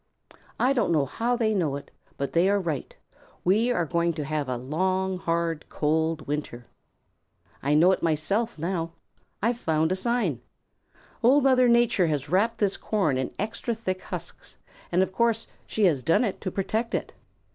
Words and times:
"I 0.59 0.73
don't 0.73 0.91
know 0.91 1.05
how 1.05 1.35
they 1.35 1.53
know 1.53 1.75
it, 1.75 1.91
but 2.17 2.33
they 2.33 2.49
are 2.49 2.59
right; 2.59 2.95
we 3.43 3.71
are 3.71 3.85
going 3.85 4.13
to 4.13 4.25
have 4.25 4.49
a 4.49 4.57
long, 4.57 5.19
hard, 5.19 5.63
cold 5.69 6.25
winter. 6.25 6.65
I 7.61 7.75
know 7.75 7.91
it 7.91 8.01
myself 8.01 8.57
now. 8.57 8.93
I've 9.43 9.59
found 9.59 9.91
a 9.91 9.95
sign. 9.95 10.41
Old 11.21 11.43
Mother 11.43 11.67
Nature 11.69 12.07
has 12.07 12.29
wrapped 12.31 12.57
this 12.57 12.77
corn 12.77 13.19
in 13.19 13.31
extra 13.37 13.75
thick 13.75 14.01
husks, 14.01 14.57
and 14.91 15.03
of 15.03 15.13
course 15.13 15.45
she 15.67 15.83
has 15.83 16.01
done 16.01 16.23
it 16.23 16.41
to 16.41 16.49
protect 16.49 16.95
it. 16.95 17.13